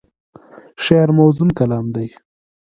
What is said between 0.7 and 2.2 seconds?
شعر موزون کلام دی.